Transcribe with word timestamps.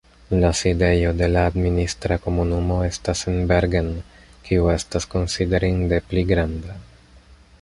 La 0.43 0.49
sidejo 0.59 1.11
de 1.19 1.27
la 1.33 1.43
administra 1.49 2.17
komunumo 2.23 2.79
estas 2.87 3.21
en 3.33 3.37
Bergen, 3.53 3.93
kiu 4.49 4.69
estas 4.79 5.09
konsiderinde 5.13 6.05
pli 6.09 6.29
granda. 6.35 6.83